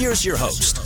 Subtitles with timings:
[0.00, 0.78] Here's your host.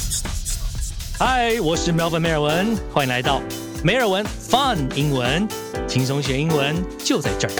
[1.20, 3.40] Hi，，我是 Melvin 梅尔文，欢迎来到
[3.84, 5.46] 梅尔文 Fun 英文，
[5.86, 7.54] 轻松学英文就在这儿。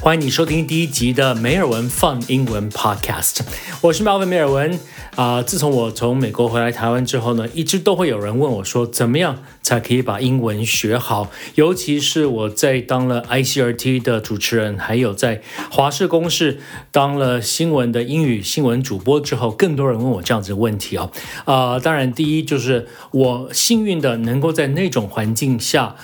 [0.00, 3.40] 欢迎你收听第一集的梅尔文 Fun 英文 Podcast，
[3.82, 4.80] 我是 Melvin 梅尔文
[5.16, 5.42] 啊。
[5.42, 11.30] 自从我从美国回来台湾之后呢，一直都会有人问我说，怎么样才可以把英文学好？
[11.56, 16.60] 尤其是我在当了 ICRT 的主持人，还有在华视公视
[16.92, 21.10] 当了新闻的英语新闻主播之后，更多人问我这样子的问题啊。
[21.44, 25.96] 啊，当然第一就是我幸运的能够在那种环境下。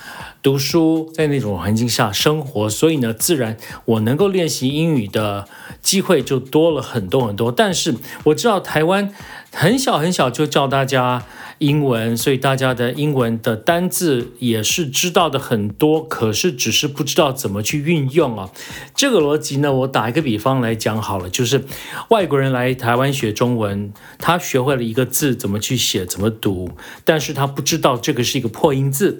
[0.42, 5.46] 读书在那种环境下生活，所以呢，自然我能够练习英语的
[5.80, 7.52] 机会就多了很多很多。
[7.52, 9.14] 但是我知道台湾
[9.54, 11.24] 很小很小就教大家
[11.58, 18.50] 英文，所以大家的英文的单字也是知道的很多，可是只是不知道怎么去运用啊。
[18.94, 21.64] 这个逻辑呢，我打一个比方来讲好了，就是
[22.08, 26.72] 外国人来台湾学中文，他学会了一个字怎么去写、怎么读，
[27.04, 29.18] 但是他不知道这个是一个破音字。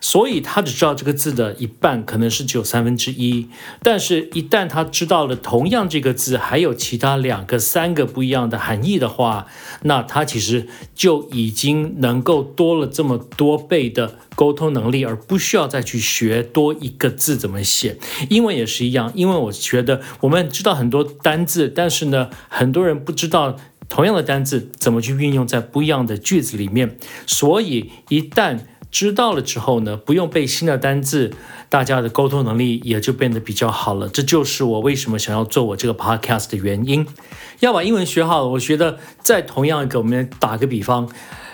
[0.00, 3.48] 所以他只知道这个字的一半，可能是只有三分之一。
[3.82, 9.46] 但是，一旦他知道了同样这个字还有其他两个、三个不一样的含义的话，
[9.82, 17.98] 那他其实就已经能够多了这么多倍的沟通能力，而不需要再去学多一个字怎么写。
[18.30, 23.56] 英文也是一样，因为我觉得我们知道很多单字，但是呢，很多人不知道
[23.88, 26.96] 同样的单字怎么去运用在不一样的句子里面。
[27.26, 28.60] 所以，一旦
[28.94, 31.32] 知道了之后呢，不用背新的单字，
[31.68, 34.08] 大家的沟通能力也就变得比较好了。
[34.08, 37.04] 这就是我为什么想要做我这个 podcast 的原因。
[37.58, 41.10] 要把英文学好，我觉得在同样一个，我们打个比方，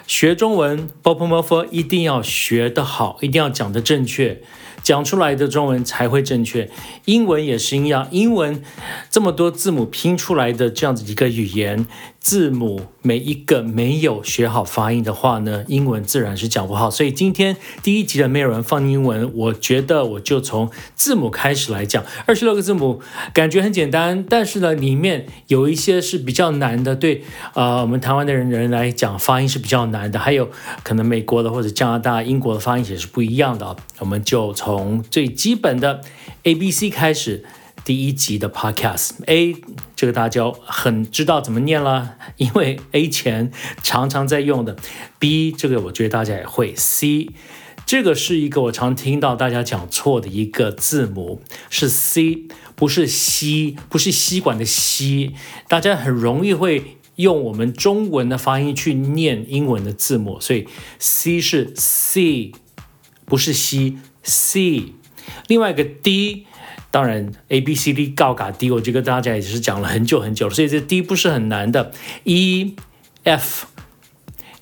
[0.07, 4.43] 学中文 b o p m o f 一定要学得好，一定要讲得正确。
[4.83, 6.71] 讲出来的中文才会正确，
[7.05, 8.09] 英文也是一样。
[8.11, 8.63] 英文
[9.11, 11.87] 这么多字母拼出来的这样子一个语言，
[12.21, 16.91] 字母每一个没有学好发音的话呢，英文自然是讲不好。
[16.91, 22.05] 所以今天第一集的没有人放英文，我觉得我就从字母开始来讲。
[22.27, 23.01] 二十六个字母
[23.35, 26.97] 感觉很简单，但是呢，里面有一些是比较难的。
[26.97, 30.19] 对，呃，我们台湾的人人来讲，发音是比较难的。
[30.19, 30.51] 还有
[30.83, 33.77] 可能美国的或者加拿大、英国的发音也是不一样的。
[33.99, 36.01] 我们就从从最基本的
[36.45, 37.45] A B C 开始，
[37.85, 39.57] 第一集的 Podcast A
[39.97, 43.51] 这个大家很知道怎么念了，因为 A 前
[43.83, 44.77] 常常在用的。
[45.19, 46.75] B 这个我觉得大家也会。
[46.77, 47.31] C
[47.85, 51.43] 这个是一个我常听到大家讲错的一个字母。
[51.69, 52.45] 是 C
[52.77, 55.35] 不是吸不是吸管的吸，
[55.69, 60.67] 大家很容易会用我们中文的发音去念英文的字母，所以
[60.99, 62.53] C 是 C
[63.25, 63.99] 不是吸。
[64.23, 64.93] C，
[65.49, 66.47] 另外一个 D，
[66.91, 71.93] 当然 A B C D 高嘎低我觉得大家也是讲了很久很久，所以这 D 不是很难的。
[72.25, 72.75] E
[73.25, 73.67] F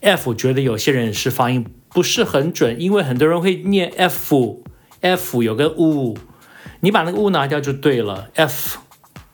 [0.00, 4.62] F，我觉得有些人是发音不是很准，因为很多人会念 F
[5.00, 6.16] F 有个 U，
[6.80, 8.28] 你把那个 U 拿掉就对了。
[8.34, 8.78] F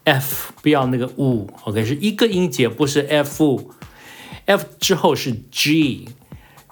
[0.04, 3.72] F 不要那个 U，OK 是一个音节，不是 F
[4.46, 6.08] F 之后是 G。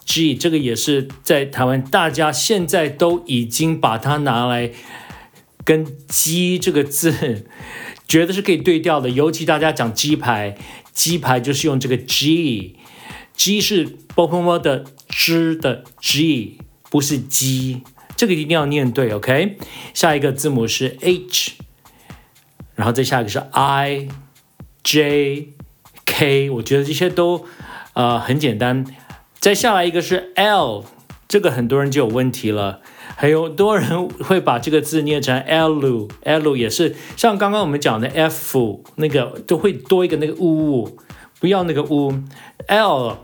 [0.04, 4.72] G 这个也是在台湾，大家现在都已经把它拿来
[5.64, 7.46] 跟鸡这个字，
[8.08, 9.10] 觉得是可以对调的。
[9.10, 10.56] 尤其大家讲鸡排，
[10.92, 16.58] 鸡排就是用这个 G，G 是 b o p m 的汁的 G，
[16.90, 17.82] 不是鸡，
[18.16, 19.56] 这个一定要念对，OK？
[19.94, 21.52] 下一个字母是 H，
[22.74, 24.08] 然后再下一个是 I、
[24.82, 25.48] J、
[26.04, 27.46] K，我觉得这些都
[27.94, 28.84] 呃很简单。
[29.38, 30.84] 再下来一个是 L，
[31.32, 32.80] 这个很多人就有问题了，
[33.16, 40.94] 还有多人会把这个字念成 L，L 也是像刚刚我们讲的 F 那个都会多一个那个 U，
[41.40, 43.16] 不要那个 U，L，L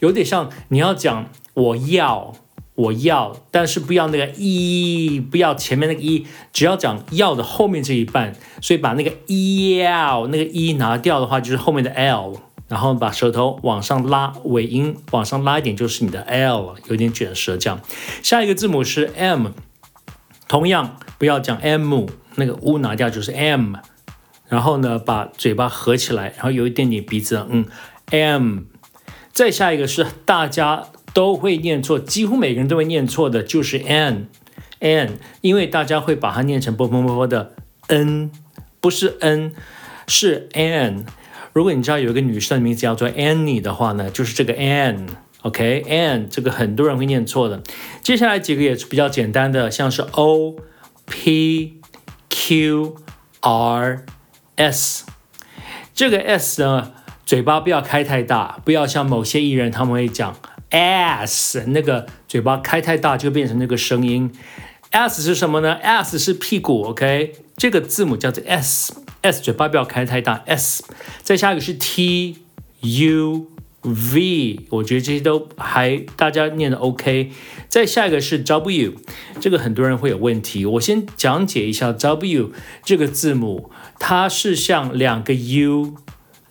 [0.00, 2.34] 有点像你要讲我要
[2.74, 9.12] 我要，但是不要那个 E，不要前面那个 E，只要讲要的后面这一半，所以把那个
[9.86, 12.40] 要那个 E 拿掉的话，就是后面的 L。
[12.70, 17.80] 然后把舌头往上拉，尾音往上拉一点，就是你的 L，有点卷舌这样。
[18.22, 19.48] 下一个字母是 M，
[20.46, 22.06] 同样不要讲 M，
[22.36, 23.74] 那个 U 拿掉就是 M。
[24.48, 27.66] 然后呢，把嘴巴合起来，然后有一点点鼻子，嗯
[28.10, 28.60] ，M。
[29.32, 37.52] 再下一个是大家都会念错，几乎每个人都会念错的，就是 N，N，因为大家会把它念成啵啵啵啵的
[37.88, 38.30] N，
[38.80, 39.54] 不是 N，
[40.06, 41.04] 是 N。
[41.52, 45.06] 如果你知道有一个女生的名字叫做 Annie 的话呢，就是这个 Ann
[45.42, 47.62] OK，and 这个很多人会念错的。
[48.02, 50.56] 接下来几个也是比较简单的，像是 O
[51.06, 51.80] P
[52.28, 52.96] Q
[53.40, 54.04] R
[54.56, 55.06] S，
[55.94, 56.92] 这个 S 呢，
[57.24, 60.36] 嘴巴不要开太大，不要像某些艺人他们会讲
[60.68, 64.30] S，那个嘴巴开太大就变成那个声音。
[64.90, 70.84] S 是什么呢？S 是屁股，OK，这个字母叫做 S S 嘴巴不要开太大，S。
[71.22, 72.38] 再下一个是 T
[72.80, 73.46] U。
[73.82, 77.32] V，我觉得这些都还大家念的 OK。
[77.70, 78.92] 再下一个是 W，
[79.40, 80.66] 这个很多人会有问题。
[80.66, 82.52] 我先讲解一下 W
[82.84, 85.94] 这个字母，它是像两个 U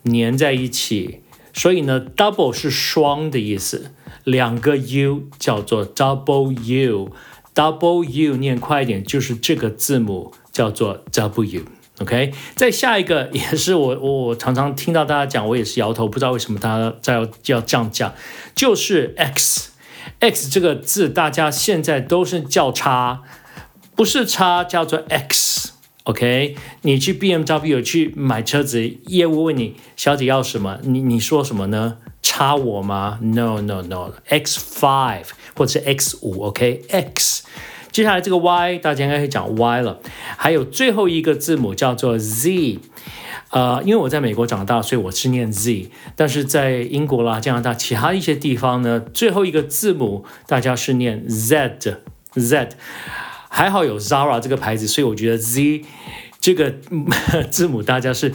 [0.06, 1.20] 粘在一起，
[1.54, 3.92] 所以呢，double 是双的意思，
[4.24, 11.66] 两个 U 叫做 double U，double U 念快一点就是这个字母叫做 W。
[12.02, 18.14] OK，再下一个也是我我我常常听到大家讲，我也是摇头，不知道为什么大家在要要这样讲，
[18.56, 23.22] 就是 X，X 这个字大家现在都是叫叉，
[23.96, 25.74] 不是叉叫做 X。
[26.06, 31.98] OK，你去 BMW 去买车子，业务问你小姐要什么，你你说什么呢？
[32.22, 35.26] 叉我吗？No No No，X five
[35.56, 37.44] 或者是 X 五，OK，X。
[37.92, 40.00] 接下来这个 Y 大家应该会讲 Y 了，
[40.38, 42.80] 还有最后一个字母叫做 Z，
[43.52, 52.70] 呃，因为我在美国长大，所以我是念 Z，但是在英国啦、加拿大其他一些地方呢，最后一个字母大家是念 Z，Z，
[53.50, 55.82] 还好有 Zara 这个牌子，所以我觉得 Z
[56.40, 56.74] 这个
[57.50, 58.34] 字母大家是。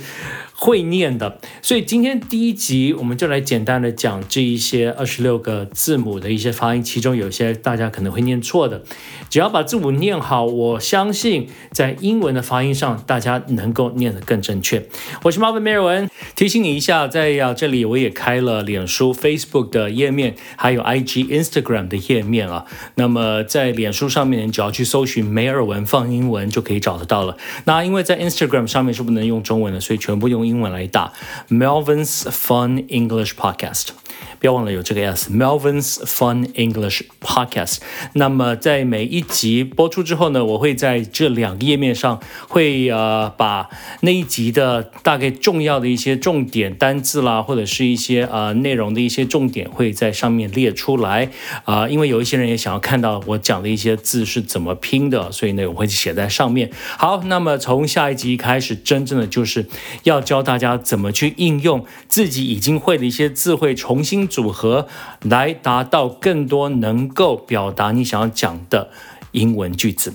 [0.56, 8.82] 会念的，所以今天第一集我们就来简单的讲这一些二十六个字母的一些发音，其中有些大家可能会念错的，
[9.28, 14.86] 只要把字母念好，我相信在英文的发音上大家能够念得更正确。
[15.24, 22.64] 我是 Marvin 梅尔文，提醒你一下，在啊这里我也开了脸书 Facebook 的页面，还有 IG Instagram 的页面啊。
[22.94, 27.36] 那么在脸书上面，你只要去搜寻梅尔文放英文就可以找得到了。
[27.64, 30.44] 那因为在 Instagram 上面是不能用中文的，所以全部用。
[30.44, 31.10] 英文来打
[31.48, 34.03] Melvin's Fun English Podcast。
[34.38, 37.78] 不要忘了有这个 s，Melvin's Fun English Podcast。
[38.14, 43.68] 那么在每一集播出之后呢，我会在这两个页面上会呃把
[44.00, 51.30] 那一集的大概重要的一些重点单字啦，或者是一些呃内容的一些重点会在上面列出来
[51.64, 51.88] 啊。
[51.88, 56.70] 因为有一些人也想要看到我讲的一些字是怎么拼的，所以呢我会写在上面。
[56.98, 59.66] 好，那么从下一集开始，真正的就是
[60.02, 63.74] 要教大家怎么去应用自己已经会的一些字汇，
[64.04, 64.24] 新。
[64.34, 64.88] 组合
[65.22, 68.90] 来达到更多能够表达你想要讲的
[69.30, 70.14] 英文句子。